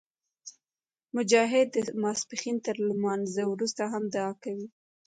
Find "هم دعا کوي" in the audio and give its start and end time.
3.93-4.67